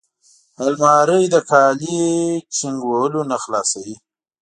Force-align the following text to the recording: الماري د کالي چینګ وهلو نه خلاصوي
الماري 0.63 1.23
د 1.33 1.35
کالي 1.49 1.99
چینګ 2.55 2.79
وهلو 2.85 3.21
نه 3.31 3.37
خلاصوي 3.43 3.95